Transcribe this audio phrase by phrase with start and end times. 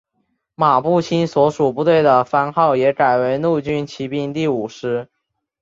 [0.55, 5.07] 马步青所属部队的番号也改为陆军骑兵第五师。